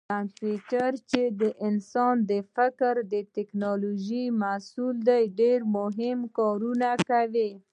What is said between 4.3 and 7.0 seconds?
محصول دی ډېر مهم کارونه